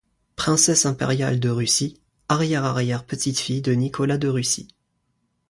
Princesse 0.35 0.87
impériale 0.87 1.39
de 1.39 1.49
Russie, 1.49 2.01
arrière-arrière-petite-fille 2.27 3.61
de 3.61 3.73
Nicolas 3.73 4.17
de 4.17 4.29
Russie. 4.29 4.67